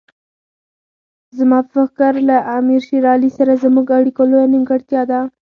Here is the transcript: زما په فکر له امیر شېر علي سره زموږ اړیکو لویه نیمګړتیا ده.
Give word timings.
زما 1.37 1.59
په 1.71 1.81
فکر 1.87 2.13
له 2.29 2.37
امیر 2.57 2.81
شېر 2.87 3.03
علي 3.13 3.29
سره 3.37 3.59
زموږ 3.63 3.85
اړیکو 3.97 4.21
لویه 4.31 4.47
نیمګړتیا 4.53 5.01
ده. 5.11 5.19